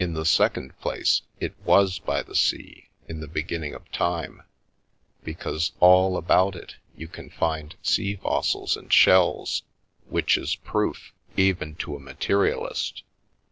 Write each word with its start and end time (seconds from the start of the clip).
In 0.00 0.14
the 0.14 0.24
second 0.24 0.76
place, 0.80 1.22
it 1.38 1.54
was 1.64 2.00
by 2.00 2.24
the 2.24 2.34
sea 2.34 2.88
in 3.06 3.20
the 3.20 3.28
beginning 3.28 3.72
of 3.72 3.88
time, 3.92 4.42
because 5.22 5.70
all 5.78 6.16
about 6.16 6.56
it 6.56 6.74
you 6.96 7.06
can 7.06 7.30
find 7.30 7.76
sea 7.80 8.16
fossils 8.16 8.76
and 8.76 8.92
shells, 8.92 9.62
which 10.08 10.36
is 10.36 10.56
proof, 10.56 11.12
even 11.36 11.68
The 11.68 11.68
Milky 11.68 11.72
Way 11.72 11.84
to 11.84 11.96
a 11.96 12.00
materialist. 12.00 13.02